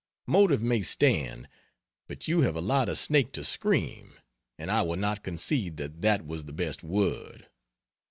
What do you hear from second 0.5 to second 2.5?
may stand; but you